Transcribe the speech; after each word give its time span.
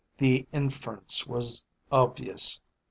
The 0.17 0.47
inference 0.51 1.27
was 1.27 1.63
obvious. 1.91 2.59